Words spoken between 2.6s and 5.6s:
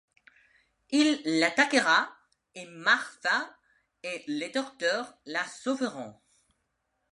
Martha et Le Docteur la